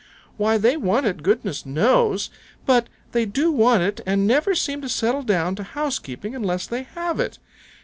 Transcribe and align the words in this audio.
"Why 0.35 0.57
they 0.57 0.77
want 0.77 1.05
it, 1.05 1.21
goodness 1.21 1.63
knows! 1.63 2.31
But 2.65 2.87
they 3.11 3.23
do 3.27 3.51
want 3.51 3.83
it 3.83 4.01
and 4.03 4.25
never 4.25 4.53
can 4.53 4.57
seem 4.57 4.81
to 4.81 4.89
settle 4.89 5.21
down 5.21 5.53
to 5.57 5.63
housekeeping 5.63 6.33
unless 6.33 6.65
they 6.65 6.81
have 6.81 7.19
it. 7.19 7.37